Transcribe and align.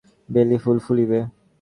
বেলি 0.29 0.57
ফুল 0.63 0.77
ফুলিবে? 0.85 1.19